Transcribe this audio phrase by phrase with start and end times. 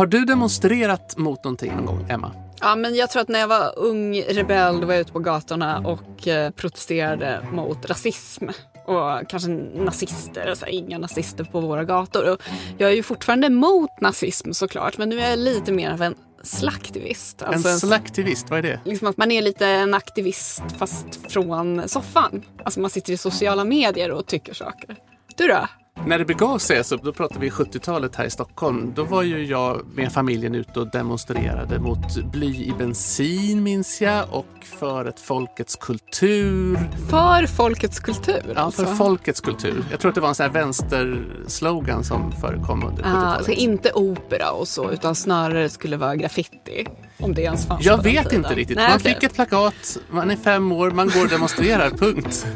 [0.00, 2.32] Har du demonstrerat mot någonting någon gång, Emma?
[2.60, 5.18] Ja, men jag tror att när jag var ung rebell då var jag ute på
[5.18, 8.48] gatorna och eh, protesterade mot rasism
[8.86, 10.46] och kanske nazister.
[10.46, 12.30] Alltså, inga nazister på våra gator.
[12.30, 12.42] Och
[12.78, 16.14] jag är ju fortfarande emot nazism såklart, men nu är jag lite mer av en
[16.42, 17.42] slaktivist.
[17.42, 18.80] Alltså en slaktivist, vad är det?
[18.84, 22.42] Liksom att man är lite en aktivist fast från soffan.
[22.64, 24.96] Alltså man sitter i sociala medier och tycker saker.
[25.36, 25.66] Du då?
[26.06, 29.44] När det begav sig, så då pratar vi 70-talet här i Stockholm, då var ju
[29.44, 35.20] jag med familjen ute och demonstrerade mot bly i bensin minns jag och för ett
[35.20, 36.78] folkets kultur.
[37.10, 38.52] För folkets kultur?
[38.54, 38.84] Ja, alltså.
[38.84, 39.84] för folkets kultur.
[39.90, 43.24] Jag tror att det var en sån här vänsterslogan som förekom under 70-talet.
[43.24, 46.86] Ah, alltså inte opera och så, utan snarare skulle vara graffiti.
[47.18, 48.76] Om det ens fanns Jag vet inte riktigt.
[48.76, 49.14] Nej, man okay.
[49.14, 52.46] fick ett plakat, man är fem år, man går och demonstrerar, punkt.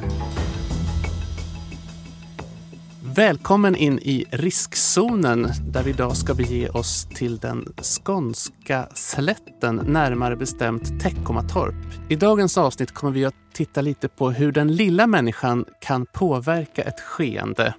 [3.17, 10.37] Välkommen in i riskzonen där vi idag ska bege oss till den skånska slätten, närmare
[10.37, 11.75] bestämt Teckomatorp.
[12.09, 16.83] I dagens avsnitt kommer vi att titta lite på hur den lilla människan kan påverka
[16.83, 17.75] ett skeende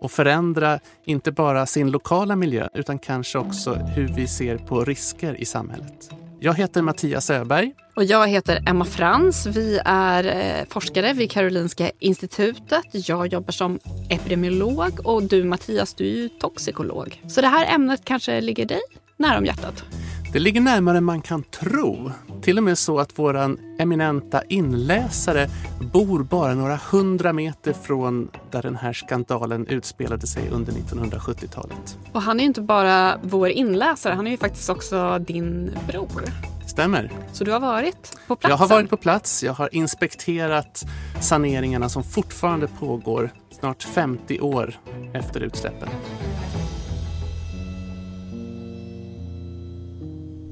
[0.00, 5.40] och förändra inte bara sin lokala miljö utan kanske också hur vi ser på risker
[5.40, 6.10] i samhället.
[6.42, 7.72] Jag heter Mattias Öberg.
[7.96, 9.46] Och jag heter Emma Frans.
[9.46, 12.84] Vi är eh, forskare vid Karolinska institutet.
[12.92, 13.78] Jag jobbar som
[14.10, 17.22] epidemiolog och du Mattias, du är ju toxikolog.
[17.28, 18.80] Så det här ämnet kanske ligger dig
[19.16, 19.84] nära om hjärtat?
[20.32, 22.10] Det ligger närmare än man kan tro.
[22.42, 25.48] Till och med så att våran eminenta inläsare
[25.92, 31.98] bor bara några hundra meter från där den här skandalen utspelade sig under 1970-talet.
[32.12, 36.24] Och han är ju inte bara vår inläsare, han är ju faktiskt också din bror.
[36.66, 37.10] Stämmer.
[37.32, 38.50] Så du har varit på plats?
[38.50, 39.42] Jag har varit på plats.
[39.44, 40.84] Jag har inspekterat
[41.20, 44.74] saneringarna som fortfarande pågår snart 50 år
[45.14, 45.88] efter utsläppen.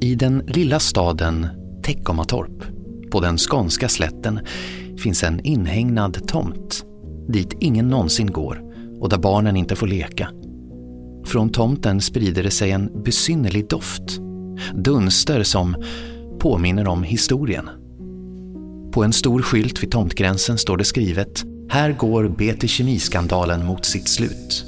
[0.01, 1.47] I den lilla staden
[1.83, 2.65] Teckomatorp
[3.11, 4.41] på den skånska slätten
[4.99, 6.85] finns en inhägnad tomt
[7.29, 8.63] dit ingen någonsin går
[9.01, 10.31] och där barnen inte får leka.
[11.27, 14.21] Från tomten sprider det sig en besynnerlig doft.
[14.75, 15.77] Dunster som
[16.41, 17.69] påminner om historien.
[18.93, 24.09] På en stor skylt vid tomtgränsen står det skrivet “Här går BT Kemiskandalen mot sitt
[24.09, 24.65] slut”.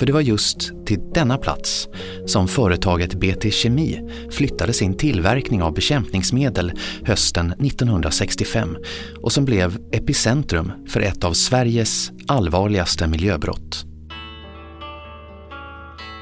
[0.00, 1.88] För det var just till denna plats
[2.26, 6.72] som företaget BT Kemi flyttade sin tillverkning av bekämpningsmedel
[7.04, 8.76] hösten 1965
[9.22, 13.84] och som blev epicentrum för ett av Sveriges allvarligaste miljöbrott.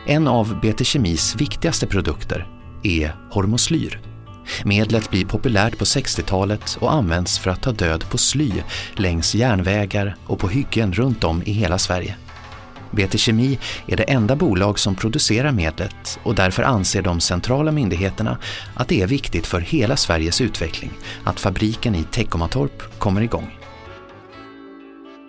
[0.06, 2.46] En av BT Kemis viktigaste produkter
[2.82, 4.00] är hormoslyr.
[4.64, 8.52] Medlet blir populärt på 60-talet och används för att ta död på sly
[8.96, 12.16] längs järnvägar och på hyggen runt om i hela Sverige.
[12.90, 18.38] BT Kemi är det enda bolag som producerar medlet och därför anser de centrala myndigheterna
[18.74, 20.90] att det är viktigt för hela Sveriges utveckling
[21.24, 23.58] att fabriken i Teckomatorp kommer igång.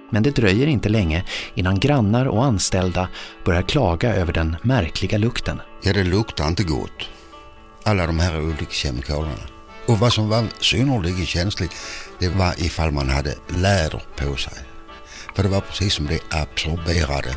[0.09, 3.09] Men det dröjer inte länge innan grannar och anställda
[3.45, 5.61] börjar klaga över den märkliga lukten.
[5.83, 7.09] Ja, det luktar inte gott.
[7.83, 9.43] Alla de här olika kemikalierna.
[9.85, 11.75] Och vad som var synnerligen känsligt,
[12.19, 14.53] det var ifall man hade läder på sig.
[15.35, 17.35] För det var precis som det absorberade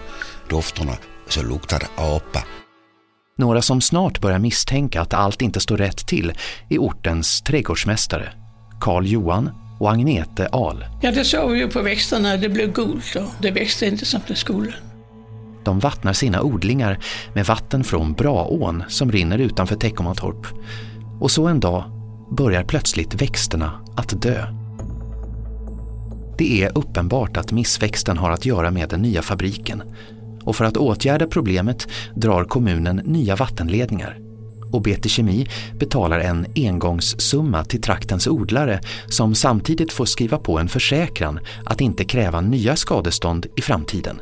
[0.48, 0.92] dofterna
[1.28, 2.44] så luktade apa.
[3.38, 6.32] Några som snart börjar misstänka att allt inte står rätt till
[6.70, 8.32] är ortens trädgårdsmästare,
[8.80, 9.50] Karl Johan
[9.80, 10.84] och Agnete Ahl.
[11.02, 12.36] Ja, det såg vi ju på växterna.
[12.36, 14.74] Det blev gult och det växte inte som det skulle.
[15.64, 16.98] De vattnar sina odlingar
[17.34, 20.46] med vatten från Braån som rinner utanför Teckomatorp.
[21.20, 21.84] Och så en dag
[22.30, 24.61] börjar plötsligt växterna att dö.
[26.38, 29.82] Det är uppenbart att missväxten har att göra med den nya fabriken.
[30.44, 34.18] Och för att åtgärda problemet drar kommunen nya vattenledningar.
[34.72, 35.48] Och BT Kemi
[35.78, 42.04] betalar en engångssumma till traktens odlare som samtidigt får skriva på en försäkran att inte
[42.04, 44.20] kräva nya skadestånd i framtiden.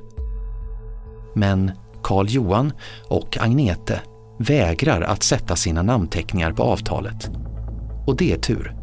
[1.35, 1.71] Men
[2.03, 2.73] Karl Johan
[3.09, 4.01] och Agnete
[4.39, 7.31] vägrar att sätta sina namnteckningar på avtalet.
[8.07, 8.75] Och det är tur,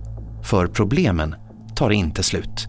[0.43, 1.35] för problemen
[1.75, 2.67] tar inte slut.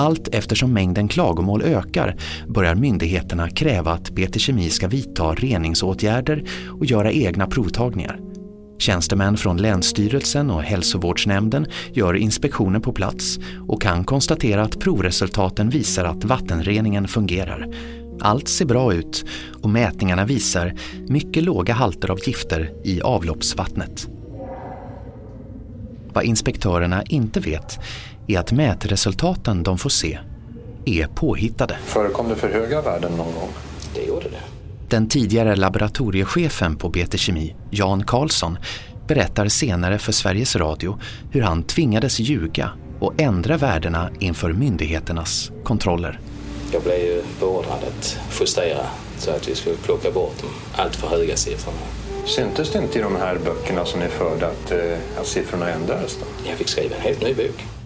[0.00, 2.16] Allt eftersom mängden klagomål ökar
[2.48, 8.20] börjar myndigheterna kräva att BT Kemi ska vidta reningsåtgärder och göra egna provtagningar.
[8.78, 16.04] Tjänstemän från Länsstyrelsen och Hälsovårdsnämnden gör inspektioner på plats och kan konstatera att provresultaten visar
[16.04, 17.66] att vattenreningen fungerar.
[18.20, 19.24] Allt ser bra ut
[19.62, 20.74] och mätningarna visar
[21.08, 24.08] mycket låga halter av gifter i avloppsvattnet.
[26.12, 27.78] Vad inspektörerna inte vet
[28.28, 30.18] är att mätresultaten de får se
[30.84, 31.78] är påhittade.
[31.84, 33.48] Förekom det för höga värden någon gång?
[33.94, 34.40] Det gjorde det.
[34.88, 38.58] Den tidigare laboratoriechefen på BT Kemi, Jan Karlsson,
[39.06, 42.70] berättar senare för Sveriges Radio hur han tvingades ljuga
[43.00, 46.20] och ändra värdena inför myndigheternas kontroller.
[46.72, 48.86] Jag blev ju beordrad att justera
[49.18, 51.78] så att vi skulle plocka bort de alltför höga siffrorna.
[52.26, 56.18] Syntes det inte i de här böckerna som ni förde att, eh, att siffrorna ändrades?
[56.20, 56.48] Då?
[56.48, 57.77] Jag fick skriva en helt ny bok.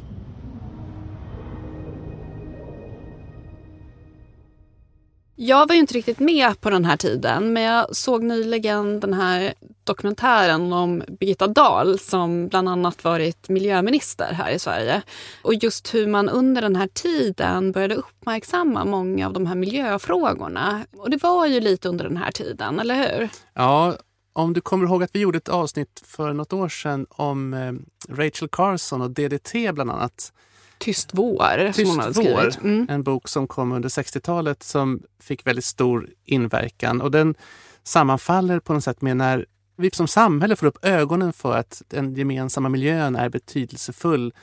[5.44, 9.14] Jag var ju inte riktigt med på den här tiden men jag såg nyligen den
[9.14, 9.54] här
[9.84, 15.02] dokumentären om Birgitta Dahl som bland annat varit miljöminister här i Sverige.
[15.42, 20.86] Och just hur man under den här tiden började uppmärksamma många av de här miljöfrågorna.
[20.96, 23.28] Och det var ju lite under den här tiden, eller hur?
[23.54, 23.96] Ja,
[24.32, 27.72] om du kommer ihåg att vi gjorde ett avsnitt för något år sedan om eh,
[28.14, 30.32] Rachel Carson och DDT bland annat.
[30.82, 31.72] Tyst vår.
[31.72, 32.64] Tyst vår.
[32.64, 32.86] Mm.
[32.90, 37.00] en bok som kom under 60-talet som fick väldigt stor inverkan.
[37.00, 37.34] Och den
[37.82, 39.46] sammanfaller på något sätt med när
[39.76, 44.34] vi som samhälle får upp ögonen för att den gemensamma miljön är betydelsefull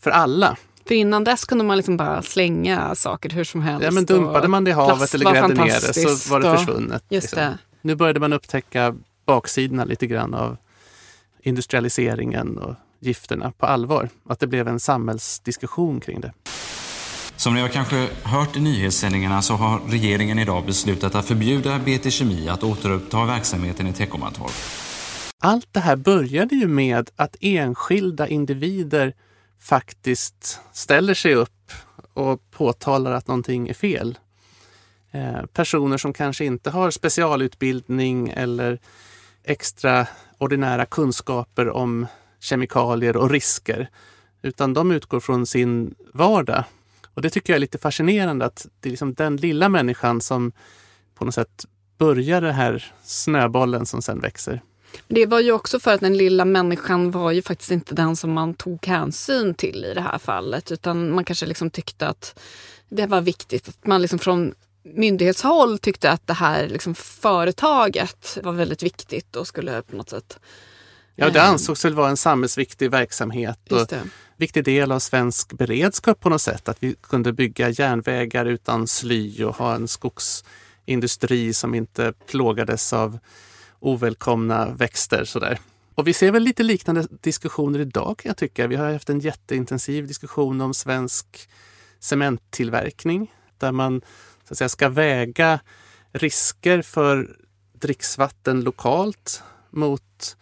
[0.00, 0.56] för alla.
[0.86, 3.84] För innan dess kunde man liksom bara slänga saker hur som helst.
[3.84, 7.04] Ja, men dumpade man det i havet eller grävde ner det så var det försvunnet.
[7.08, 7.38] Just liksom.
[7.38, 7.58] det.
[7.82, 8.94] Nu började man upptäcka
[9.26, 10.56] baksidorna lite grann av
[11.42, 12.74] industrialiseringen och
[13.06, 14.08] gifterna på allvar.
[14.28, 16.32] Att det blev en samhällsdiskussion kring det.
[17.36, 22.10] Som ni har kanske hört i nyhetssändningarna så har regeringen idag beslutat att förbjuda BT
[22.10, 24.52] Kemi att återuppta verksamheten i Teckomatorp.
[25.38, 29.14] Allt det här började ju med att enskilda individer
[29.60, 31.72] faktiskt ställer sig upp
[32.12, 34.18] och påtalar att någonting är fel.
[35.10, 38.78] Eh, personer som kanske inte har specialutbildning eller
[39.44, 42.06] extraordinära kunskaper om
[42.46, 43.90] kemikalier och risker,
[44.42, 46.64] utan de utgår från sin vardag.
[47.14, 50.52] Och det tycker jag är lite fascinerande att det är liksom den lilla människan som
[51.14, 51.64] på något sätt
[51.98, 54.62] börjar den här snöbollen som sen växer.
[55.08, 58.32] Det var ju också för att den lilla människan var ju faktiskt inte den som
[58.32, 60.72] man tog hänsyn till i det här fallet.
[60.72, 62.38] Utan man kanske liksom tyckte att
[62.88, 68.52] det var viktigt att man liksom från myndighetshåll tyckte att det här liksom företaget var
[68.52, 70.38] väldigt viktigt och skulle på något sätt...
[71.16, 73.92] Ja, det eh, ansågs väl vara en samhällsviktig verksamhet och
[74.36, 76.68] viktig del av svensk beredskap på något sätt.
[76.68, 83.18] Att vi kunde bygga järnvägar utan sly och ha en skogsindustri som inte plågades av
[83.80, 85.24] ovälkomna växter.
[85.24, 85.58] Sådär.
[85.94, 88.66] Och vi ser väl lite liknande diskussioner idag kan jag tycka.
[88.66, 91.48] Vi har haft en jätteintensiv diskussion om svensk
[92.00, 94.00] cementtillverkning där man
[94.44, 95.60] så att säga, ska väga
[96.12, 97.36] risker för
[97.72, 100.36] dricksvatten lokalt mot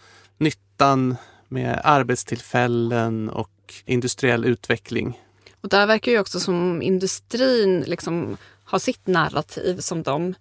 [0.74, 1.16] nyttan
[1.48, 3.50] med arbetstillfällen och
[3.86, 5.20] industriell utveckling.
[5.60, 10.34] Och där verkar ju också som industrin liksom har sitt narrativ som de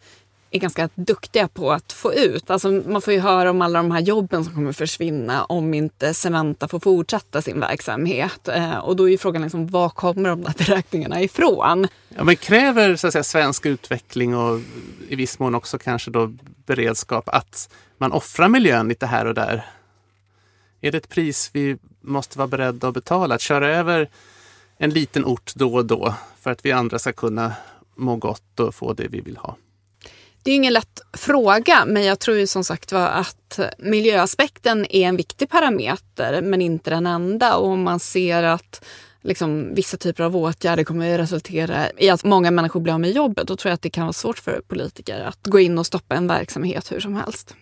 [0.51, 2.49] är ganska duktiga på att få ut.
[2.49, 6.13] Alltså man får ju höra om alla de här jobben som kommer försvinna om inte
[6.13, 8.47] Cementa får fortsätta sin verksamhet.
[8.47, 11.87] Eh, och då är ju frågan liksom, var kommer de där beräkningarna ifrån?
[12.09, 14.59] Ja, men kräver så att säga, svensk utveckling och
[15.09, 16.33] i viss mån också kanske då
[16.65, 19.65] beredskap att man offrar miljön lite här och där?
[20.83, 23.35] Är det ett pris vi måste vara beredda att betala?
[23.35, 24.09] Att köra över
[24.77, 27.53] en liten ort då och då för att vi andra ska kunna
[27.95, 29.57] må gott och få det vi vill ha?
[30.43, 34.85] Det är ju ingen lätt fråga, men jag tror ju som sagt var att miljöaspekten
[34.89, 37.55] är en viktig parameter, men inte den enda.
[37.55, 38.85] Och om man ser att
[39.21, 43.11] liksom, vissa typer av åtgärder kommer att resultera i att många människor blir av med
[43.11, 45.85] jobbet, då tror jag att det kan vara svårt för politiker att gå in och
[45.85, 47.55] stoppa en verksamhet hur som helst.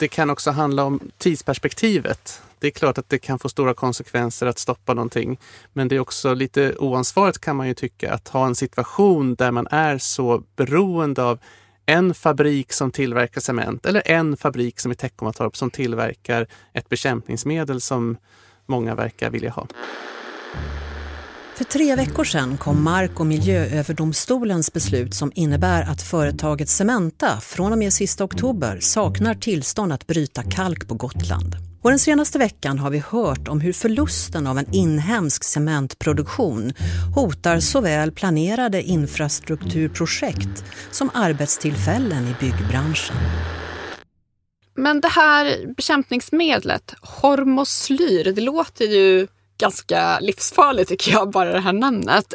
[0.00, 2.42] Det kan också handla om tidsperspektivet.
[2.58, 5.38] Det är klart att det kan få stora konsekvenser att stoppa någonting.
[5.72, 9.50] Men det är också lite oansvarigt kan man ju tycka att ha en situation där
[9.50, 11.38] man är så beroende av
[11.86, 17.80] en fabrik som tillverkar cement eller en fabrik som i Teckomatorp som tillverkar ett bekämpningsmedel
[17.80, 18.16] som
[18.66, 19.66] många verkar vilja ha.
[21.60, 27.72] För tre veckor sedan kom Mark och miljööverdomstolens beslut som innebär att företaget Cementa från
[27.72, 31.56] och med sista oktober saknar tillstånd att bryta kalk på Gotland.
[31.82, 36.72] Och den senaste veckan har vi hört om hur förlusten av en inhemsk cementproduktion
[37.14, 43.16] hotar såväl planerade infrastrukturprojekt som arbetstillfällen i byggbranschen.
[44.76, 49.26] Men det här bekämpningsmedlet, hormoslyr, det låter ju
[49.60, 52.34] ganska livsfarligt tycker jag, bara det här namnet.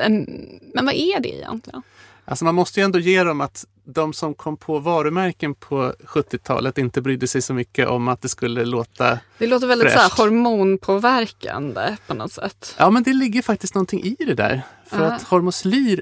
[0.74, 1.82] Men vad är det egentligen?
[2.26, 6.78] Alltså man måste ju ändå ge dem att de som kom på varumärken på 70-talet
[6.78, 9.20] inte brydde sig så mycket om att det skulle låta...
[9.38, 12.76] Det låter väldigt så här, hormonpåverkande på något sätt.
[12.78, 14.62] Ja, men det ligger faktiskt någonting i det där.
[14.88, 15.12] För Ja.
[15.14, 16.02] att hormoslyr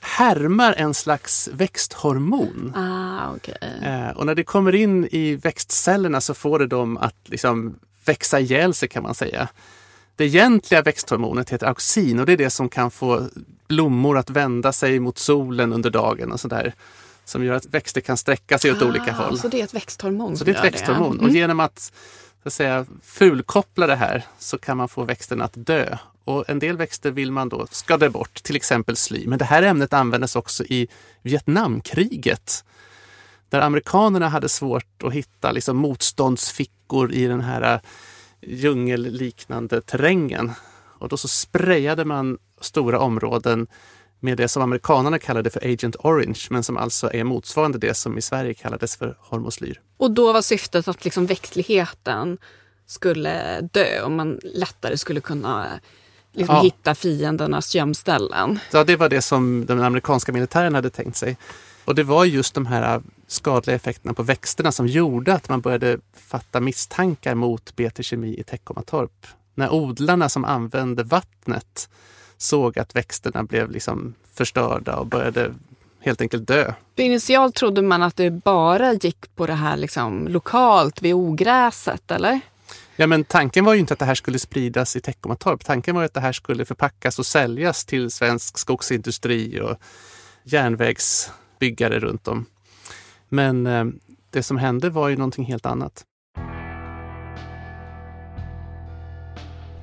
[0.00, 2.72] härmar en slags växthormon.
[2.76, 3.54] Ah, okay.
[3.82, 8.40] Eh, och när det kommer in i växtcellerna så får det dem att liksom växa
[8.40, 9.48] ihjäl sig kan man säga.
[10.18, 13.28] Det egentliga växthormonet heter auxin och det är det som kan få
[13.68, 16.74] blommor att vända sig mot solen under dagen och sådär.
[17.24, 19.38] Som gör att växter kan sträcka sig åt ah, olika håll.
[19.38, 20.36] Så det är ett växthormon?
[20.36, 21.12] Så det är ett växthormon.
[21.12, 21.24] Mm.
[21.24, 21.78] Och genom att,
[22.42, 25.96] så att säga, fulkoppla det här så kan man få växten att dö.
[26.24, 29.26] Och en del växter vill man då ska dö bort, till exempel sly.
[29.26, 30.88] Men det här ämnet användes också i
[31.22, 32.64] Vietnamkriget.
[33.48, 37.80] Där amerikanerna hade svårt att hitta liksom, motståndsfickor i den här
[38.40, 40.52] djungelliknande terrängen.
[40.98, 43.66] Och då så sprayade man stora områden
[44.20, 48.18] med det som amerikanerna kallade för Agent Orange, men som alltså är motsvarande det som
[48.18, 49.80] i Sverige kallades för hormoslyr.
[49.96, 52.38] Och då var syftet att liksom växtligheten
[52.86, 55.66] skulle dö och man lättare skulle kunna
[56.32, 56.62] liksom ja.
[56.62, 58.58] hitta fiendernas gömställen.
[58.72, 61.36] Ja, det var det som den amerikanska militären hade tänkt sig.
[61.88, 65.98] Och det var just de här skadliga effekterna på växterna som gjorde att man började
[66.16, 69.26] fatta misstankar mot BT Kemi i Teckomatorp.
[69.54, 71.88] När odlarna som använde vattnet
[72.38, 75.54] såg att växterna blev liksom förstörda och började
[76.00, 76.72] helt enkelt dö.
[76.96, 82.10] För initialt trodde man att det bara gick på det här liksom lokalt vid ogräset,
[82.10, 82.40] eller?
[82.96, 85.64] Ja, men tanken var ju inte att det här skulle spridas i Teckomatorp.
[85.64, 89.76] Tanken var att det här skulle förpackas och säljas till svensk skogsindustri och
[91.58, 92.46] byggare runt om.
[93.28, 93.84] Men eh,
[94.30, 96.04] det som hände var ju någonting helt annat.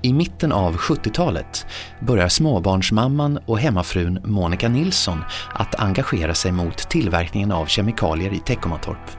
[0.06, 1.66] I mitten av 70-talet
[2.00, 9.12] börjar småbarnsmamman och hemmafrun Monica Nilsson att engagera sig mot tillverkningen av kemikalier i Teckomatorp.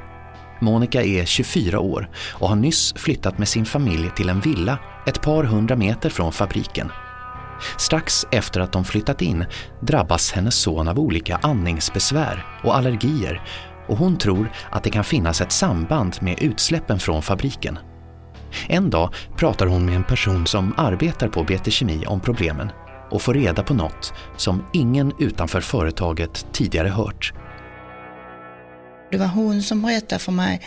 [0.60, 5.22] Monica är 24 år och har nyss flyttat med sin familj till en villa ett
[5.22, 6.90] par hundra meter från fabriken.
[7.78, 9.44] Strax efter att de flyttat in
[9.80, 13.42] drabbas hennes son av olika andningsbesvär och allergier
[13.88, 17.78] och hon tror att det kan finnas ett samband med utsläppen från fabriken.
[18.68, 22.70] En dag pratar hon med en person som arbetar på BT Kemi om problemen
[23.10, 27.32] och får reda på något som ingen utanför företaget tidigare hört.
[29.10, 30.62] Det var hon som berättade för mig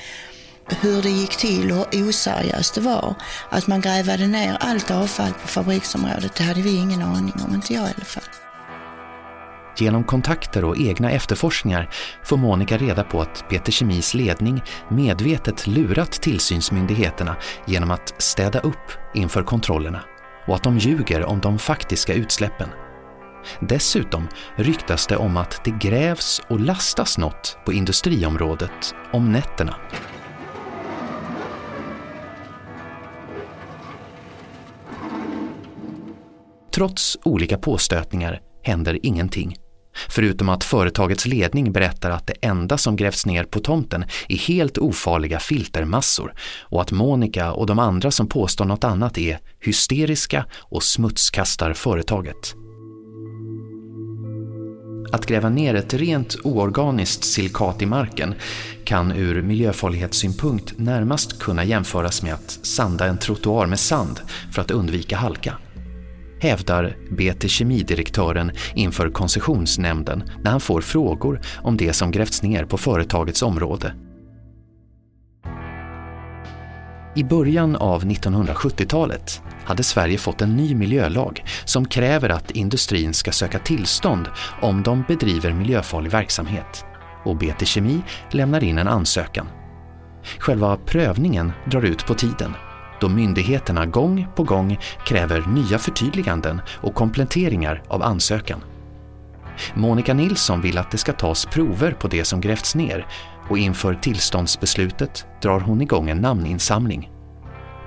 [0.69, 3.15] hur det gick till och hur oseriöst det var.
[3.49, 7.73] Att man grävade ner allt avfall på fabriksområdet, det hade vi ingen aning om, inte
[7.73, 8.23] jag i alla fall.
[9.77, 11.89] Genom kontakter och egna efterforskningar
[12.23, 17.35] får Monica reda på att Peter Kemis ledning medvetet lurat tillsynsmyndigheterna
[17.67, 20.01] genom att städa upp inför kontrollerna
[20.47, 22.69] och att de ljuger om de faktiska utsläppen.
[23.59, 29.75] Dessutom ryktas det om att det grävs och lastas något på industriområdet om nätterna.
[36.71, 39.55] Trots olika påstötningar händer ingenting.
[40.09, 44.77] Förutom att företagets ledning berättar att det enda som grävts ner på tomten är helt
[44.77, 50.83] ofarliga filtermassor och att Monica och de andra som påstår något annat är hysteriska och
[50.83, 52.55] smutskastar företaget.
[55.11, 58.35] Att gräva ner ett rent oorganiskt silikat i marken
[58.83, 64.21] kan ur miljöfarlighetssynpunkt närmast kunna jämföras med att sanda en trottoar med sand
[64.51, 65.57] för att undvika halka
[66.39, 72.77] hävdar BT Kemidirektören inför koncessionsnämnden när han får frågor om det som grävts ner på
[72.77, 73.93] företagets område.
[77.15, 83.31] I början av 1970-talet hade Sverige fått en ny miljölag som kräver att industrin ska
[83.31, 84.29] söka tillstånd
[84.61, 86.85] om de bedriver miljöfarlig verksamhet
[87.23, 89.47] och BT Kemi lämnar in en ansökan.
[90.39, 92.53] Själva prövningen drar ut på tiden
[93.01, 98.63] då myndigheterna gång på gång kräver nya förtydliganden och kompletteringar av ansökan.
[99.73, 103.07] Monica Nilsson vill att det ska tas prover på det som grävts ner
[103.49, 107.11] och inför tillståndsbeslutet drar hon igång en namninsamling.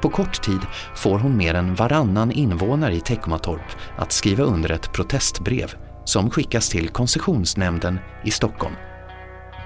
[0.00, 0.60] På kort tid
[0.94, 6.68] får hon mer än varannan invånare i Teckomatorp att skriva under ett protestbrev som skickas
[6.68, 8.74] till koncessionsnämnden i Stockholm.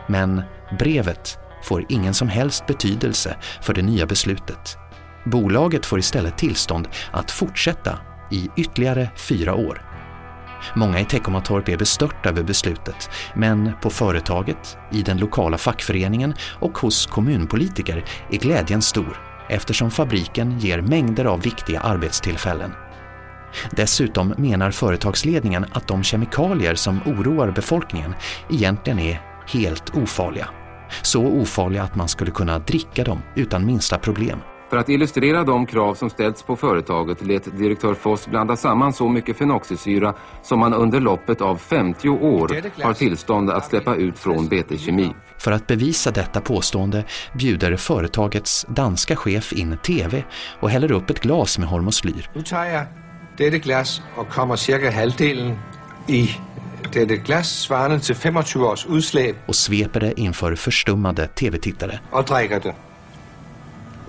[0.09, 0.43] Men
[0.79, 4.79] brevet får ingen som helst betydelse för det nya beslutet
[5.27, 7.99] Bolaget får istället tillstånd att fortsätta
[8.31, 9.83] i ytterligare fyra år.
[10.75, 16.79] Många i Teckomatorp är bestörta över beslutet, men på företaget, i den lokala fackföreningen och
[16.79, 22.73] hos kommunpolitiker är glädjen stor eftersom fabriken ger mängder av viktiga arbetstillfällen.
[23.71, 28.15] Dessutom menar företagsledningen att de kemikalier som oroar befolkningen
[28.51, 30.49] egentligen är helt ofarliga.
[31.03, 34.39] Så ofarliga att man skulle kunna dricka dem utan minsta problem.
[34.71, 39.09] För att illustrera de krav som ställts på företaget lät direktör Foss blanda samman så
[39.09, 44.49] mycket fenoxisyra som man under loppet av 50 år har tillstånd att släppa ut från
[44.49, 45.11] BT Kemi.
[45.39, 47.05] För att bevisa detta påstående
[47.35, 50.25] bjuder företagets danska chef in tv
[50.61, 52.31] och häller upp ett glas med hormoslyr.
[52.35, 52.85] Nu tar jag
[53.37, 55.59] detta glas och kommer cirka halvdelen
[56.07, 56.31] i
[56.93, 62.01] detta glas svarande till 25 års utsläpp och sveper det inför förstummade tv-tittare.
[62.11, 62.75] och dricker det.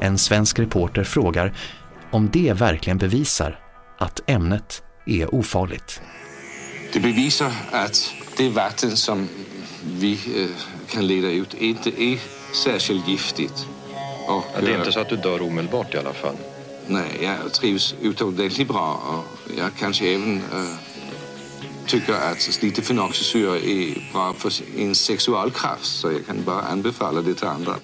[0.01, 1.53] En svensk reporter frågar
[2.11, 3.59] om det verkligen bevisar
[3.97, 6.01] att ämnet är ofarligt.
[6.93, 9.27] Det bevisar att det vatten som
[9.83, 10.49] vi eh,
[10.89, 12.19] kan leda ut inte är
[12.63, 13.67] särskilt giftigt.
[14.27, 16.35] Och, Ja, det är eh, inte så att du dör omedelbart i alla fall.
[16.87, 20.75] Nej, jag trivs utomordentligt bra och jag kanske även eh,
[21.85, 27.33] tycker att lite fenoxisyra är bra för en sexualkraft så jag kan bara anbefalla det
[27.33, 27.75] till andra.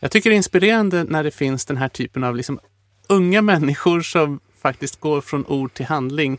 [0.00, 2.60] Jag tycker det är inspirerande när det finns den här typen av liksom
[3.08, 6.38] unga människor som faktiskt går från ord till handling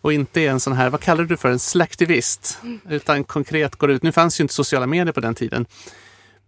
[0.00, 2.58] och inte är en sån här, vad kallar du för, en slaktivist?
[2.88, 4.02] Utan konkret går ut.
[4.02, 5.66] Nu fanns ju inte sociala medier på den tiden.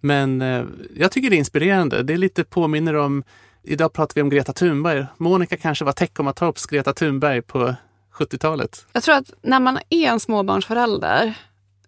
[0.00, 0.64] Men eh,
[0.96, 2.02] jag tycker det är inspirerande.
[2.02, 3.24] Det är lite påminner om,
[3.62, 5.06] idag pratar vi om Greta Thunberg.
[5.16, 7.74] Monica kanske var Teckomatorps Greta Thunberg på
[8.14, 8.86] 70-talet.
[8.92, 11.34] Jag tror att när man är en småbarnsförälder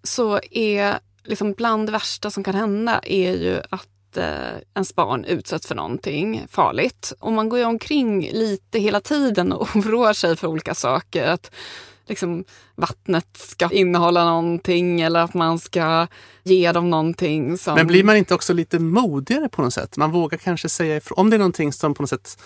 [0.02, 5.24] så är liksom bland det värsta som kan hända är ju att Eh, ens barn
[5.24, 7.12] utsätts för någonting farligt.
[7.18, 11.26] Och man går ju omkring lite hela tiden och oroar sig för olika saker.
[11.26, 11.50] Att
[12.06, 16.06] liksom, vattnet ska innehålla någonting eller att man ska
[16.42, 17.58] ge dem någonting.
[17.58, 17.74] Som...
[17.74, 19.96] Men blir man inte också lite modigare på något sätt?
[19.96, 21.18] Man vågar kanske säga ifrån.
[21.18, 22.38] Om det är någonting som på något sätt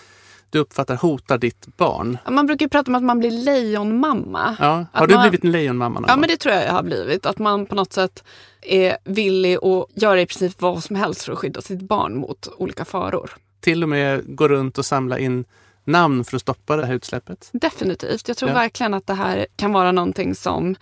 [0.53, 2.19] du uppfattar hotar ditt barn.
[2.31, 4.57] Man brukar prata om att man blir lejonmamma.
[4.61, 4.87] Ja.
[4.93, 6.83] Har Att du man- blivit en lejonmamma någon Ja, men det tror jag jag har
[6.83, 7.27] blivit.
[7.27, 8.25] Att man på något sätt
[8.63, 12.49] är villig att göra i princip vad som helst för att skydda sitt barn mot
[12.59, 13.31] olika faror.
[13.61, 15.45] Till och med gå runt och samla in
[15.85, 17.49] namn för att stoppa det här utsläppet?
[17.53, 18.29] Definitivt.
[18.29, 18.55] Jag tror Ja.
[18.55, 20.77] verkligen att det här kan vara någonting som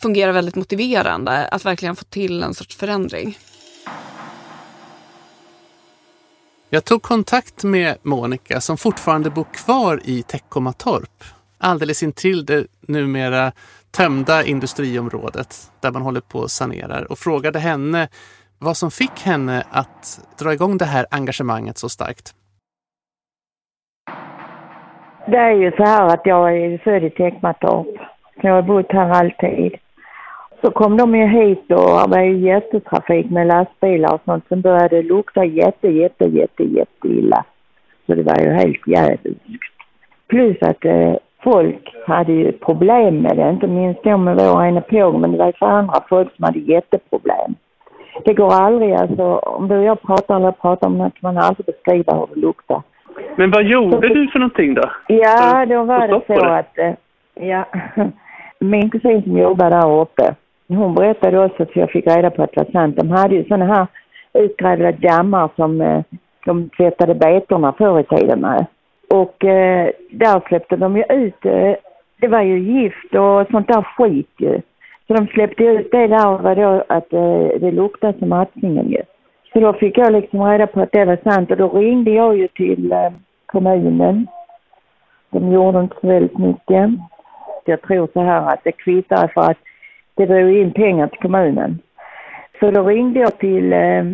[0.00, 1.48] fungerar väldigt motiverande.
[1.48, 3.38] Att verkligen få till en sorts förändring.
[6.74, 11.24] Jag tog kontakt med Monica som fortfarande bor kvar i Teckomatorp.
[11.58, 13.52] Alldeles intill det numera
[13.96, 18.08] tömda industriområdet där man håller på och sanerar och frågade henne
[18.58, 22.34] vad som fick henne att dra igång det här engagemanget så starkt.
[25.26, 28.00] Det är ju så här att jag är född i Teckomatorp.
[28.42, 29.78] Jag har bott här alltid.
[30.64, 34.60] Så kom de ju hit och det var ju jättetrafik med lastbilar och sånt som
[34.60, 37.44] började lukta jätte, jätte, jätte, jätte illa.
[38.06, 39.72] Så det var ju helt djävulskt.
[40.28, 44.80] Plus att eh, folk hade ju problem med det, inte minst då med vår ena
[44.80, 47.54] påg, men det var ju för andra folk som hade jätteproblem.
[48.24, 51.66] Det går aldrig, alltså om du och jag pratar eller pratar om något, man aldrig
[51.66, 52.82] beskriva hur det luktar.
[53.36, 54.82] Men vad gjorde du för någonting då?
[55.08, 56.56] Ja, då var det så det?
[56.56, 56.94] att, eh,
[57.48, 57.64] ja,
[58.58, 60.34] min kusin som jobbar där uppe,
[60.68, 62.96] hon berättade också för jag fick reda på att det var sant.
[62.96, 63.86] De hade ju sådana här
[64.32, 66.02] utgrävda dammar som eh,
[66.44, 68.66] de tvättade betorna förr i tiden med.
[69.10, 71.74] Och eh, där släppte de ju ut, eh,
[72.20, 74.60] det var ju gift och sånt där skit ju.
[75.06, 78.90] Så de släppte ut det där och var då att eh, det luktade som matningen
[78.90, 79.02] ju.
[79.52, 82.36] Så då fick jag liksom reda på att det var sant och då ringde jag
[82.36, 83.12] ju till eh,
[83.46, 84.26] kommunen.
[85.30, 86.90] De gjorde inte så väldigt mycket.
[87.64, 89.58] Jag tror så här att det kvittar för att
[90.14, 91.78] det drog in pengar till kommunen.
[92.60, 94.04] Så då ringde jag till eh,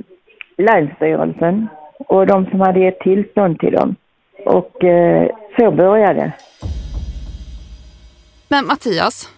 [0.56, 3.96] Länsstyrelsen och de som hade gett tillstånd till dem.
[4.44, 6.32] Och eh, så började det.
[8.48, 9.28] Men Mattias,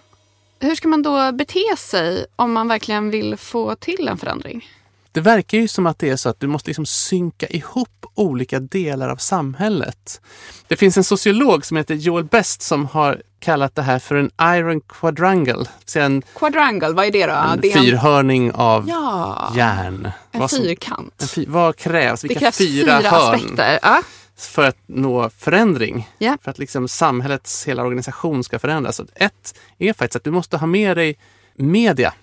[0.60, 4.64] hur ska man då bete sig om man verkligen vill få till en förändring?
[5.12, 8.60] Det verkar ju som att det är så att du måste liksom synka ihop olika
[8.60, 10.20] delar av samhället.
[10.68, 14.30] Det finns en sociolog som heter Joel Best som har kallat det här för en
[14.56, 15.64] iron quadrangle.
[15.94, 17.32] det En, Quadrangle, vad är det då?
[17.32, 19.52] en det är en, fyrhörning av Ja.
[19.56, 20.12] järn.
[20.32, 21.22] en Vad som- fyrkant.
[21.22, 22.20] en fy, vad krävs?
[22.20, 23.78] Det Vilka krävs fyra, fyra hörn aspekter.
[23.82, 24.02] Ja.
[24.36, 26.08] för att nå förändring?
[26.18, 26.36] Ja.
[26.42, 28.96] För att liksom samhällets hela organisation ska förändras.
[28.96, 31.18] Så ett är faktiskt att du måste ha med dig
[31.56, 32.14] media.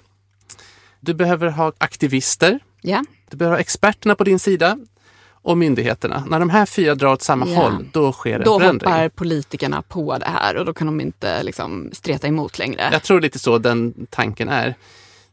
[1.00, 2.60] Du behöver ha aktivister.
[2.82, 3.04] Ja.
[3.30, 4.78] Du behöver ha experterna på din sida
[5.32, 6.24] och myndigheterna.
[6.30, 7.56] När de här fyra drar åt samma Ja.
[7.62, 8.92] håll, då sker en Då förändring.
[8.92, 12.90] hoppar politikerna på det här och då kan de inte liksom streta emot längre.
[12.92, 14.76] Jag tror lite så den tanken är.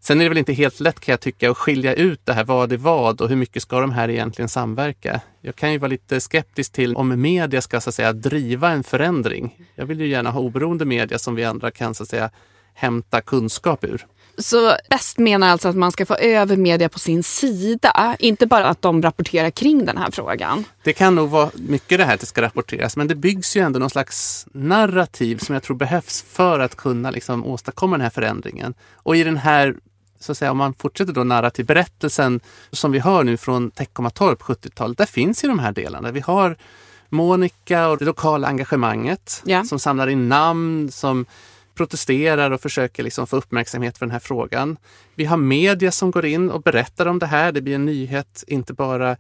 [0.01, 2.45] Sen är det väl inte helt lätt kan jag tycka att skilja ut det här,
[2.45, 5.21] vad är vad och hur mycket ska de här egentligen samverka?
[5.41, 8.85] Jag kan ju vara lite skeptisk till om media ska så att säga driva en
[8.85, 9.57] förändring.
[9.75, 12.31] Jag vill ju gärna ha oberoende media som vi andra kan så att säga
[12.75, 14.07] hämta kunskap ur.
[14.39, 18.67] Så bäst menar alltså att man ska få över media på sin sida, inte bara
[18.67, 20.65] att de rapporterar kring den här frågan.
[20.83, 23.61] Det kan nog vara mycket det här att det ska rapporteras, men det byggs ju
[23.61, 28.11] ändå någon slags narrativ som jag tror behövs för att kunna liksom åstadkomma den här
[28.11, 28.75] förändringen.
[28.95, 29.75] Och i den här
[30.21, 34.43] så att säga, om man fortsätter då narrativ, berättelsen som vi hör nu från Teckomatorp
[34.43, 36.11] 70-talet, där finns ju de här delarna.
[36.11, 36.57] Vi har
[37.09, 39.65] Monica och det lokala engagemanget ja.
[39.65, 41.27] som samlar in namn, som
[41.75, 44.77] protesterar och försöker liksom få uppmärksamhet för den här frågan.
[45.15, 47.53] Vi har media som går in och berättar om det här.
[47.53, 49.17] Det blir en nyhet, inte bara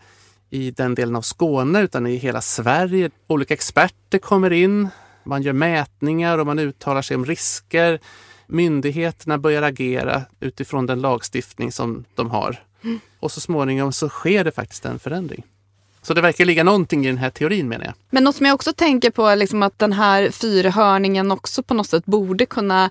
[0.50, 3.10] i den delen av Skåne utan i hela Sverige.
[3.26, 4.88] Olika experter kommer in.
[5.24, 8.00] Man gör mätningar och man uttalar sig om risker.
[8.46, 12.62] Myndigheterna börjar agera utifrån den lagstiftning som de har.
[12.84, 13.00] Mm.
[13.20, 15.44] Och så småningom så sker det faktiskt en förändring.
[16.06, 17.94] Så det verkar ligga någonting i den här teorin menar jag.
[18.10, 21.74] Men något som jag också tänker på är liksom att den här fyrhörningen också på
[21.74, 22.90] något sätt borde kunna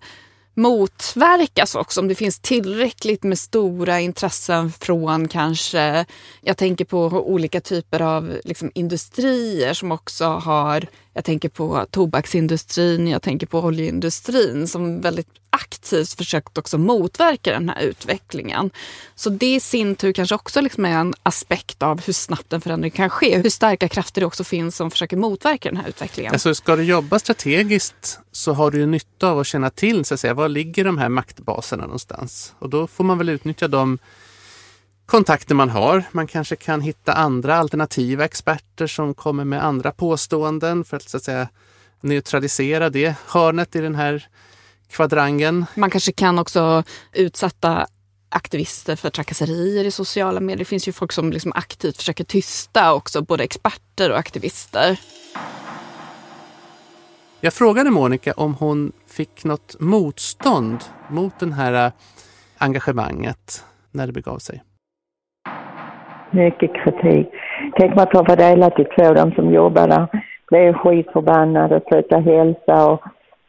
[0.56, 6.06] motverkas också om det finns tillräckligt med stora intressen från kanske,
[6.42, 13.08] jag tänker på olika typer av liksom, industrier som också har, jag tänker på tobaksindustrin,
[13.08, 18.72] jag tänker på oljeindustrin som väldigt aktivt försökt också motverka den här utvecklingen.
[19.16, 22.62] Så det i sin tur kanske också liksom är en aspekt av hur snabbt en
[22.62, 23.38] förändring kan ske.
[23.38, 26.34] Hur starka krafter det också finns som försöker motverka den här utvecklingen.
[26.34, 30.14] Alltså ska du jobba strategiskt så har du ju nytta av att känna till så
[30.14, 32.54] att säga, var ligger de här maktbaserna någonstans?
[32.60, 34.00] Och då får man väl utnyttja dem
[35.06, 36.04] kontakter man har.
[36.12, 41.18] Man kanske kan hitta andra alternativa experter som kommer med andra påståenden för att, så
[41.18, 41.48] att säga,
[42.02, 44.28] neutralisera det hörnet i den här
[44.90, 45.66] kvadrangeln.
[45.76, 47.88] Man kanske kan också utsätta
[48.30, 50.58] aktivister för trakasserier i sociala medier.
[50.58, 55.00] Det finns ju folk som liksom aktivt försöker tysta också, både experter och aktivister.
[57.40, 61.92] Jag frågade Monica om hon fick något motstånd mot det här
[62.58, 64.64] engagemanget när det begav sig.
[66.34, 67.30] Mycket kritik.
[67.78, 70.08] Tänk mig att ha delat i två, de som jobbar där
[70.48, 73.02] blev skitförbannade och slutade hälsa och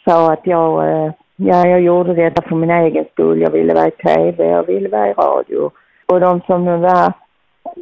[0.04, 3.40] sa att jag eh, Ja, jag gjorde detta för min egen skull.
[3.40, 5.70] Jag ville vara i tv, jag ville vara i radio.
[6.06, 7.12] Och de som var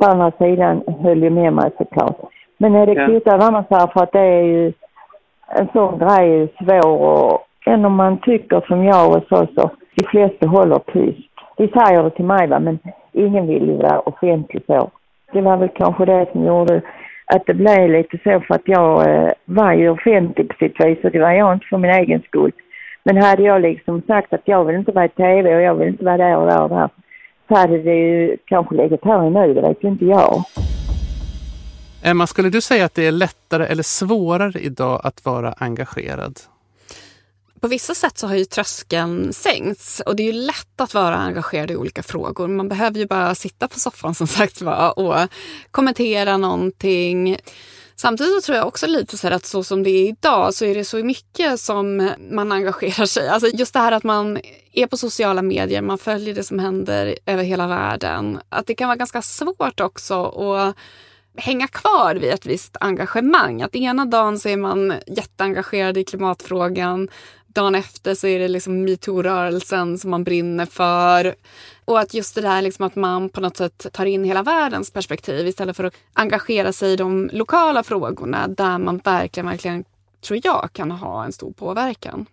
[0.00, 2.18] på andra sidan höll ju med mig såklart.
[2.58, 3.06] Men det ja.
[3.06, 4.72] kvittar vad man säger för att det är ju
[5.48, 9.70] en sån grej är svår och än om man tycker som jag och så, så
[9.94, 11.31] de flesta håller tyst.
[11.56, 12.78] De säger det till mig va, men
[13.12, 14.90] ingen vill ju vara offentlig så.
[15.32, 16.82] Det var väl kanske det som gjorde
[17.26, 21.04] att det blev lite så för att jag eh, var ju offentlig på sitt vis
[21.04, 22.52] och det var jag inte för min egen skull.
[23.04, 25.88] Men hade jag liksom sagt att jag vill inte vara i tv och jag vill
[25.88, 26.88] inte vara där och där och där
[27.48, 30.44] så hade det ju kanske legat här nu, det vet inte jag.
[32.04, 36.38] Emma, skulle du säga att det är lättare eller svårare idag att vara engagerad?
[37.62, 41.16] På vissa sätt så har ju tröskeln sänkts och det är ju lätt att vara
[41.16, 42.48] engagerad i olika frågor.
[42.48, 45.28] Man behöver ju bara sitta på soffan som sagt var och
[45.70, 47.36] kommentera någonting.
[47.96, 50.74] Samtidigt så tror jag också lite så att så som det är idag så är
[50.74, 53.28] det så mycket som man engagerar sig.
[53.28, 54.40] Alltså just det här att man
[54.72, 58.40] är på sociala medier, man följer det som händer över hela världen.
[58.48, 60.76] Att det kan vara ganska svårt också att
[61.36, 63.62] hänga kvar vid ett visst engagemang.
[63.62, 67.08] Att ena dagen så är man jätteengagerad i klimatfrågan.
[67.54, 71.34] Dagen efter så är det liksom metoo-rörelsen som man brinner för.
[71.84, 74.90] Och att just det där liksom att man på något sätt tar in hela världens
[74.90, 79.84] perspektiv istället för att engagera sig i de lokala frågorna där man verkligen, verkligen,
[80.20, 82.26] tror jag, kan ha en stor påverkan.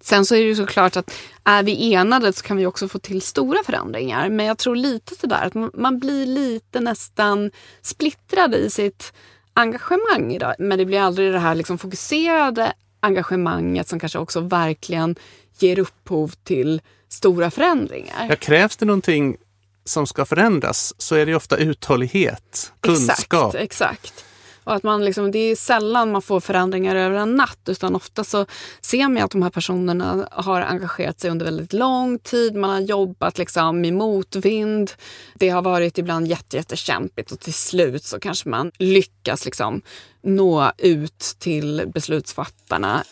[0.00, 1.12] Sen så är det ju såklart att
[1.44, 4.28] är vi enade så kan vi också få till stora förändringar.
[4.28, 7.50] Men jag tror lite sådär att man blir lite nästan
[7.82, 9.12] splittrad i sitt
[9.54, 10.54] engagemang idag.
[10.58, 15.16] Men det blir aldrig det här liksom fokuserade engagemanget som kanske också verkligen
[15.58, 18.26] ger upphov till stora förändringar.
[18.28, 19.36] Ja, krävs det någonting
[19.84, 23.54] som ska förändras så är det ofta uthållighet, kunskap.
[23.54, 23.64] Exakt,
[24.04, 24.24] exakt.
[24.64, 28.24] Och att man liksom, det är sällan man får förändringar över en natt utan ofta
[28.24, 28.46] så
[28.80, 32.54] ser man att de här personerna har engagerat sig under väldigt lång tid.
[32.54, 34.90] Man har jobbat liksom i motvind.
[35.34, 39.82] Det har varit ibland jättekämpigt och till slut så kanske man lyckas liksom
[40.22, 43.02] nå ut till beslutsfattarna.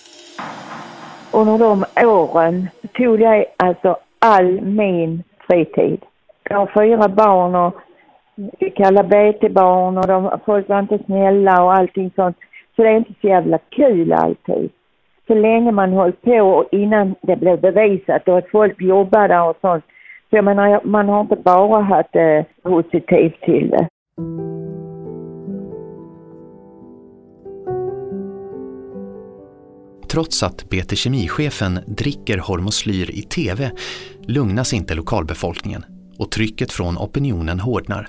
[1.30, 6.00] Under de åren tog jag alltså all min fritid.
[6.42, 7.74] Jag har fyra barn och
[8.58, 12.36] vi kallar BT-barn och de, folk var inte snälla och allting sånt.
[12.76, 14.70] Så det är inte så jävla kul alltid.
[15.26, 19.56] Så länge man höll på och innan det blev bevisat och att folk jobbade och
[19.60, 19.84] sånt.
[20.30, 23.88] Så jag menar, man har inte bara haft det positivt till det.
[30.12, 33.70] Trots att BT Kemi-chefen dricker hormoslyr i TV
[34.26, 38.08] lugnas inte lokalbefolkningen och trycket från opinionen hårdnar.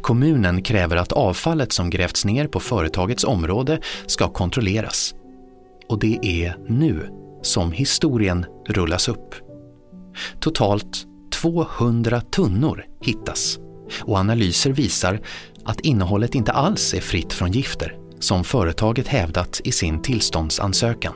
[0.00, 5.14] Kommunen kräver att avfallet som grävts ner på företagets område ska kontrolleras.
[5.88, 7.10] Och det är nu
[7.42, 9.34] som historien rullas upp.
[10.40, 13.58] Totalt 200 tunnor hittas
[14.00, 15.20] och analyser visar
[15.64, 21.14] att innehållet inte alls är fritt från gifter som företaget hävdat i sin tillståndsansökan.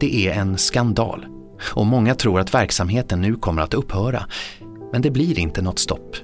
[0.00, 1.26] Det är en skandal
[1.62, 4.26] och många tror att verksamheten nu kommer att upphöra.
[4.92, 6.16] Men det blir inte något stopp.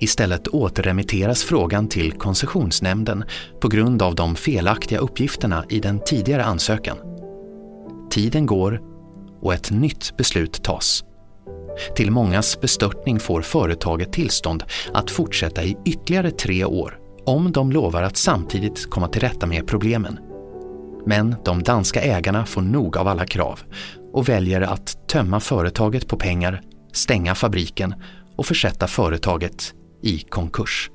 [0.00, 3.24] Istället återremitteras frågan till koncessionsnämnden
[3.60, 6.96] på grund av de felaktiga uppgifterna i den tidigare ansökan.
[8.10, 8.80] Tiden går
[9.42, 11.04] och ett nytt beslut tas.
[11.96, 18.02] Till mångas bestörtning får företaget tillstånd att fortsätta i ytterligare tre år om de lovar
[18.02, 20.18] att samtidigt komma till rätta med problemen.
[21.06, 23.60] Men de danska ägarna får nog av alla krav
[24.12, 26.62] och väljer att tömma företaget på pengar,
[26.98, 27.94] stänga fabriken
[28.36, 30.90] och försätta företaget i konkurs.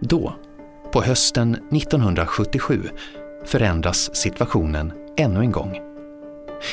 [0.00, 0.34] Då,
[0.92, 2.82] på hösten 1977,
[3.46, 5.78] förändras situationen ännu en gång.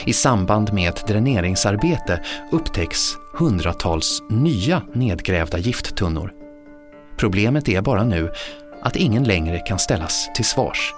[0.05, 2.99] I samband med ett dräneringsarbete upptäcks
[3.33, 6.33] hundratals nya nedgrävda gifttunnor.
[7.17, 8.31] Problemet är bara nu
[8.81, 10.93] att ingen längre kan ställas till svars.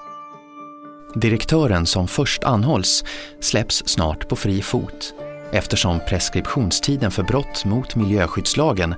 [1.16, 3.04] Direktören som först anhålls
[3.40, 5.14] släpps snart på fri fot
[5.52, 8.96] eftersom preskriptionstiden för brott mot miljöskyddslagen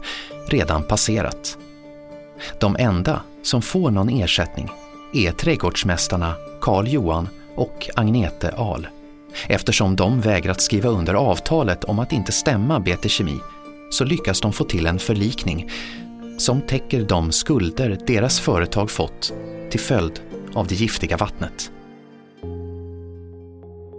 [0.48, 1.58] redan passerat.
[2.60, 4.70] De enda som får någon ersättning
[5.14, 8.88] är trädgårdsmästarna Karl Johan och Agnete Ahl
[9.48, 13.40] eftersom de vägrat skriva under avtalet om att inte stämma BT Kemi
[13.92, 15.72] så lyckas de få till en förlikning
[16.38, 19.34] som täcker de skulder deras företag fått
[19.72, 20.20] till följd
[20.54, 21.72] av det giftiga vattnet.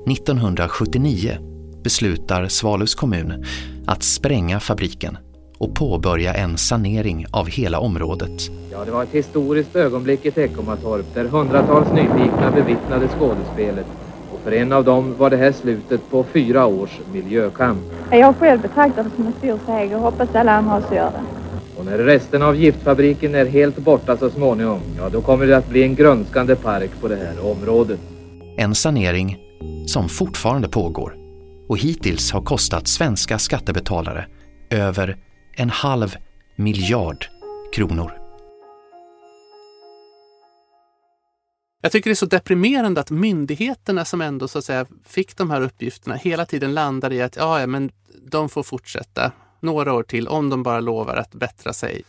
[0.07, 1.37] 1979
[1.85, 3.45] beslutar Svalövs kommun
[3.87, 5.19] att spränga fabriken
[5.59, 8.51] och påbörja en sanering av hela området.
[8.73, 13.87] Ja, det var ett historiskt ögonblick i Teckomatorp där hundratals nyfikna bevittnade skådespelet.
[14.33, 17.81] Och för en av dem var det här slutet på fyra års miljökamp.
[18.11, 21.23] Jag själv betraktat det som en stor seger och hoppas alla andra också gör det.
[21.79, 25.69] Och när resten av giftfabriken är helt borta så småningom, ja då kommer det att
[25.69, 28.01] bli en grönskande park på det här området.
[28.57, 29.39] En sanering
[29.87, 31.17] som fortfarande pågår
[31.69, 34.27] och hittills har kostat svenska skattebetalare
[34.71, 35.17] över
[35.57, 36.17] en halv
[36.57, 37.27] miljard
[37.73, 38.13] kronor.
[41.83, 45.51] Jag tycker det är så deprimerande att myndigheterna som ändå så att säga fick de
[45.51, 47.91] här uppgifterna hela tiden landar i att ja, ja, men
[48.27, 52.03] de får fortsätta några år till om de bara lovar att bättra sig.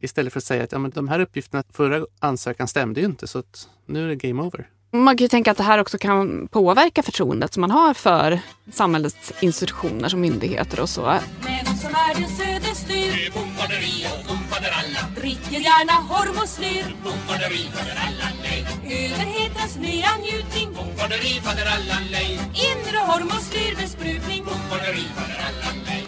[0.00, 3.26] Istället för att säga att ja, men de här uppgifterna, förra ansökan stämde ju inte
[3.26, 4.68] så att nu är det game over.
[4.92, 8.40] Man kan ju tänka att det här också kan påverka förtroendet som man har för
[8.72, 11.02] samhällets institutioner som myndigheter och så.
[11.02, 18.66] Men som är din söderstyr Bombarderi och bombarderalla Dricker gärna hormoslyr Bombarderi faderalla nej.
[18.84, 20.74] Överhetens nya njutning.
[20.74, 22.40] Bombarderi faderalla nej.
[22.68, 26.06] Inre hormoslyrbesprutning Bombarderi faderalla nej.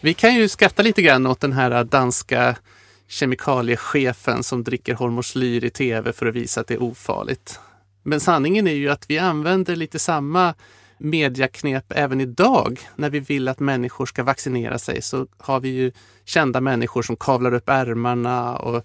[0.00, 2.56] Vi kan ju skratta lite grann åt den här danska
[3.08, 7.60] kemikaliechefen som dricker hormoslyr i tv för att visa att det är ofarligt.
[8.08, 10.54] Men sanningen är ju att vi använder lite samma
[10.98, 12.80] mediaknep även idag.
[12.96, 15.92] När vi vill att människor ska vaccinera sig så har vi ju
[16.24, 18.84] kända människor som kavlar upp ärmarna och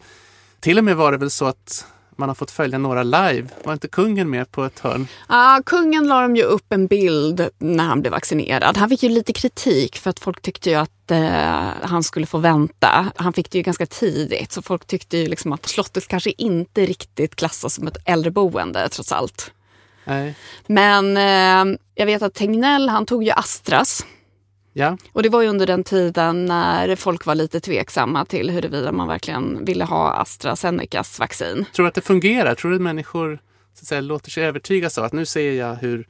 [0.59, 3.47] till och med var det väl så att man har fått följa några live.
[3.63, 5.07] Var inte kungen med på ett hörn?
[5.29, 8.77] Ja, kungen la de ju upp en bild när han blev vaccinerad.
[8.77, 12.37] Han fick ju lite kritik för att folk tyckte ju att eh, han skulle få
[12.37, 13.11] vänta.
[13.15, 16.85] Han fick det ju ganska tidigt så folk tyckte ju liksom att slottet kanske inte
[16.85, 19.51] riktigt klassas som ett äldreboende trots allt.
[20.05, 20.35] Nej.
[20.67, 24.05] Men eh, jag vet att Tegnell han tog ju Astras.
[24.73, 24.97] Ja.
[25.11, 29.07] Och det var ju under den tiden när folk var lite tveksamma till huruvida man
[29.07, 31.65] verkligen ville ha AstraZenecas vaccin.
[31.75, 32.55] Tror du att det fungerar?
[32.55, 33.39] Tror du att människor
[33.73, 36.07] så att säga, låter sig övertygas av att nu ser jag hur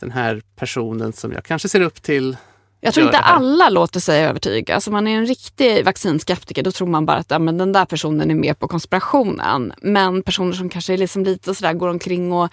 [0.00, 2.36] den här personen som jag kanske ser upp till
[2.80, 4.86] Jag tror inte alla låter sig övertygas.
[4.86, 7.84] Om man är en riktig vaccinskeptiker då tror man bara att ja, men den där
[7.84, 9.72] personen är med på konspirationen.
[9.82, 12.48] Men personer som kanske är liksom lite sådär går omkring och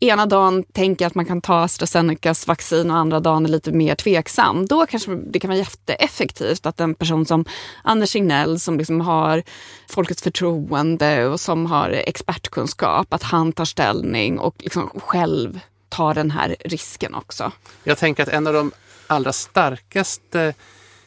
[0.00, 3.94] ena dagen tänker att man kan ta AstraZenecas vaccin och andra dagen är lite mer
[3.94, 4.66] tveksam.
[4.66, 7.44] Då kanske det kan vara jätteeffektivt att en person som
[7.84, 9.42] Anders Signell som liksom har
[9.88, 16.30] folkets förtroende och som har expertkunskap, att han tar ställning och liksom själv tar den
[16.30, 17.52] här risken också.
[17.84, 18.72] Jag tänker att en av de
[19.06, 20.54] allra starkaste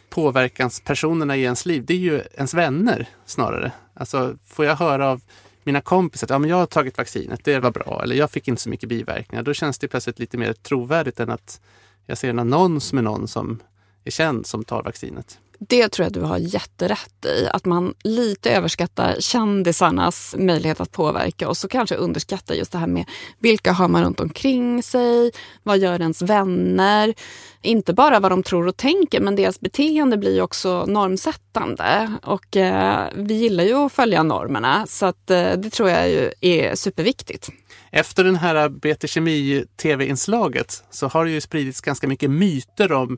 [0.09, 3.71] påverkanspersonerna i ens liv, det är ju ens vänner snarare.
[3.93, 5.21] Alltså, får jag höra av
[5.63, 8.47] mina kompisar att ja, men jag har tagit vaccinet, det var bra, eller jag fick
[8.47, 9.43] inte så mycket biverkningar.
[9.43, 11.62] Då känns det plötsligt lite mer trovärdigt än att
[12.05, 13.59] jag ser en annons med någon som
[14.03, 15.39] är känd som tar vaccinet.
[15.60, 17.48] Det tror jag du har jätterätt i.
[17.54, 22.88] Att man lite överskattar kändisarnas möjlighet att påverka och så kanske underskattar just det här
[22.88, 23.06] med
[23.39, 25.32] vilka har man runt omkring sig?
[25.63, 27.13] Vad gör ens vänner?
[27.62, 32.13] Inte bara vad de tror och tänker men deras beteende blir ju också normsättande.
[32.24, 36.32] Och eh, vi gillar ju att följa normerna så att, eh, det tror jag ju
[36.41, 37.50] är superviktigt.
[37.91, 43.17] Efter den här BT Kemi tv-inslaget så har det ju spridits ganska mycket myter om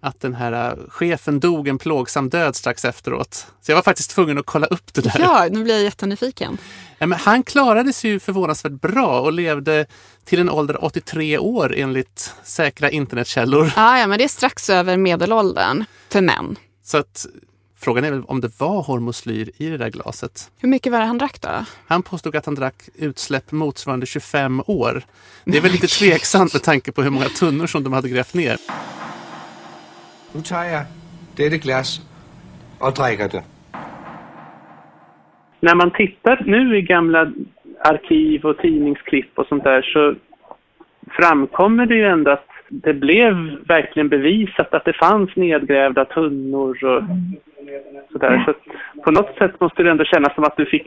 [0.00, 3.46] att den här äh, chefen dog en plågsam död strax efteråt.
[3.60, 5.16] Så jag var faktiskt tvungen att kolla upp det där.
[5.18, 6.58] Ja, nu blir jag jättenyfiken.
[6.98, 9.86] Ja, men han klarade sig ju förvånansvärt bra och levde
[10.24, 13.72] till en ålder 83 år enligt säkra internetkällor.
[13.76, 16.56] Ja, ja, men det är strax över medelåldern för män.
[16.84, 17.26] Så att
[17.82, 20.50] Frågan är väl om det var hormoslyr i det där glaset.
[20.58, 21.64] Hur mycket var det han drack då?
[21.86, 25.02] Han påstod att han drack utsläpp motsvarande 25 år.
[25.44, 28.34] Det är väl lite tveksamt med tanke på hur många tunnor som de hade grävt
[28.34, 28.56] ner.
[30.34, 30.84] Nu tar jag
[31.36, 32.00] detta glas
[32.80, 33.44] och dricker det.
[35.60, 37.32] När man tittar nu i gamla
[37.84, 40.14] arkiv och tidningsklipp och sånt där så
[41.10, 43.34] framkommer det ju ändå att det blev
[43.68, 47.02] verkligen bevisat att det fanns nedgrävda tunnor och
[48.12, 48.44] sådär.
[48.46, 48.54] Så
[49.02, 50.86] på något sätt måste det ändå kännas som att du fick,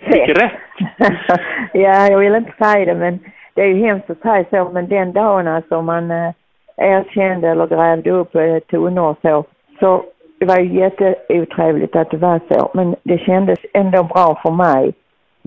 [0.00, 0.52] fick rätt.
[1.72, 3.18] ja, jag vill inte säga det men
[3.54, 6.32] det är ju hemskt att säga så men den dagen alltså man eh,
[6.76, 9.44] erkände eller grävde upp eh, tunnor och så.
[9.80, 10.04] Så
[10.38, 14.94] det var ju jätteotrevligt att det var så, men det kändes ändå bra för mig.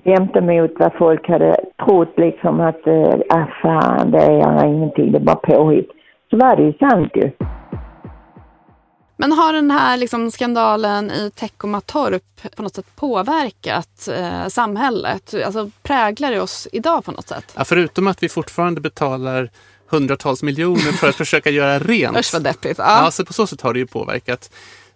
[0.04, 5.20] Jämte mot vad folk hade trott liksom att, äh, fan, det är ingenting, det är
[5.20, 5.90] bara påhitt.
[6.30, 7.30] Så var det ju sant ju.
[9.20, 15.34] Men har den här liksom skandalen i Teckomatorp på något sätt påverkat eh, samhället?
[15.44, 17.54] Alltså präglar det oss idag på något sätt?
[17.56, 19.50] Ja, förutom att vi fortfarande betalar
[19.90, 22.16] hundratals miljoner för att försöka göra rent.
[22.20, 22.78] Usch vad deppigt.
[22.78, 23.04] Ja.
[23.04, 24.50] ja, så på så sätt har det ju påverkat.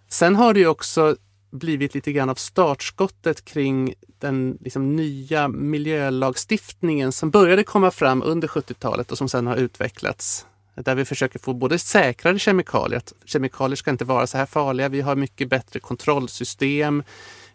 [0.09, 1.17] Sen har det ju också
[1.53, 8.49] blivit lite grann av startskottet kring den liksom nya miljölagstiftningen som började komma fram under
[8.49, 10.47] 70-talet och som sen har utvecklats.
[10.75, 14.89] Där vi försöker få både säkrare kemikalier, att kemikalier ska inte vara så här farliga.
[14.89, 17.03] Vi har mycket bättre kontrollsystem.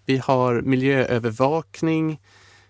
[0.06, 2.20] Vi har miljöövervakning.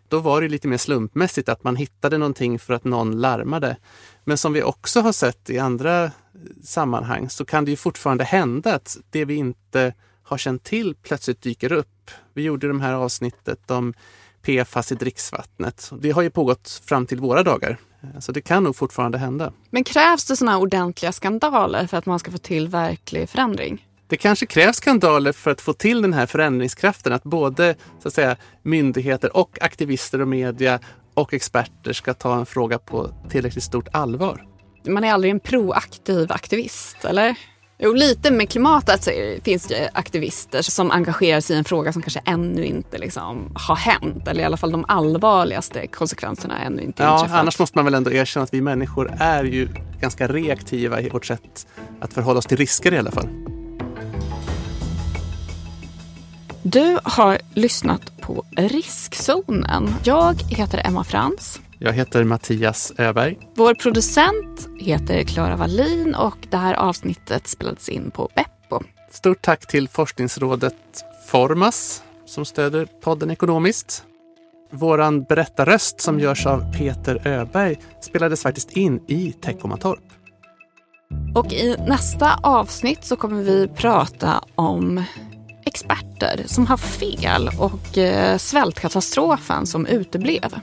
[0.10, 3.78] Då var det lite mer slumpmässigt att man hittade någonting för att någon larmade.
[4.24, 6.12] Men som vi också har sett i andra eh,
[6.64, 9.94] sammanhang så kan det ju fortfarande hända att det vi inte
[10.24, 12.12] har känt till plötsligt dyker upp.
[12.34, 13.94] Vi gjorde det här avsnittet om
[14.42, 15.92] PFAS i dricksvattnet.
[16.00, 17.78] Det har ju pågått fram till våra dagar.
[18.02, 19.54] Eh, så det kan nog fortfarande hända.
[19.70, 23.86] Men krävs det sådana ordentliga skandaler för att man ska få till verklig förändring?
[24.10, 27.14] Det kanske krävs skandaler för att få till den här förändringskraften.
[27.14, 30.80] Att både så att säga, myndigheter och aktivister och media
[31.14, 34.46] och experter ska ta en fråga på tillräckligt stort allvar.
[34.88, 37.36] Man är aldrig en proaktiv aktivist, eller?
[37.80, 39.12] Jo, lite med klimatet så
[39.44, 43.76] finns det aktivister som engagerar sig i en fråga som kanske ännu inte liksom har
[43.76, 44.28] hänt.
[44.28, 47.40] Eller i alla fall de allvarligaste konsekvenserna ännu inte ja, inträffat.
[47.40, 49.70] Annars måste man väl ändå erkänna att vi människor är ju
[50.02, 51.68] ganska reaktiva i vårt sätt
[52.02, 53.59] att förhålla oss till risker i alla fall.
[56.64, 59.96] Du har lyssnat på Riskzonen.
[60.04, 61.60] Jag heter Emma Frans.
[61.78, 63.38] Jag heter Mattias Öberg.
[63.56, 68.84] Vår producent heter Klara Wallin och det här avsnittet spelades in på Beppo.
[69.12, 70.76] Stort tack till forskningsrådet
[71.28, 74.04] Formas som stöder podden ekonomiskt.
[74.72, 80.04] Våran berättarröst som görs av Peter Öberg spelades faktiskt in i Teckomatorp.
[81.36, 85.04] Och i nästa avsnitt så kommer vi prata om
[85.70, 90.56] experter som har fel och eh, svältkatastrofen som uteblev.